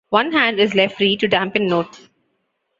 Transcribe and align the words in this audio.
One 0.09 0.31
hand 0.31 0.59
is 0.59 0.73
left 0.73 0.97
free 0.97 1.15
to 1.17 1.27
dampen 1.27 1.67
notes. 1.67 2.09